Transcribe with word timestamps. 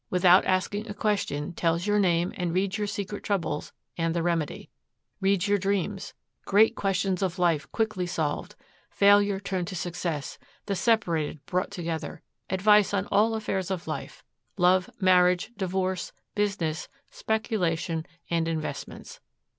Without 0.09 0.43
asking 0.45 0.89
a 0.89 0.95
question, 0.95 1.53
tells 1.53 1.85
your 1.85 1.99
name 1.99 2.33
and 2.35 2.55
reads 2.55 2.75
your 2.75 2.87
secret 2.87 3.21
troubles 3.23 3.71
and 3.99 4.15
the 4.15 4.23
remedy. 4.23 4.67
Reads 5.19 5.47
your 5.47 5.59
dreams. 5.59 6.15
Great 6.43 6.75
questions 6.75 7.21
of 7.21 7.37
life 7.37 7.71
quickly 7.71 8.07
solved. 8.07 8.55
Failure 8.89 9.39
turned 9.39 9.67
to 9.67 9.75
success, 9.75 10.39
the 10.65 10.75
separated 10.75 11.45
brought 11.45 11.69
together, 11.69 12.23
advice 12.49 12.95
on 12.95 13.05
all 13.11 13.35
affairs 13.35 13.69
of 13.69 13.87
life, 13.87 14.23
love, 14.57 14.89
marriage, 14.99 15.51
divorce, 15.55 16.13
business, 16.33 16.87
speculation, 17.11 18.03
and 18.27 18.47
investments. 18.47 19.19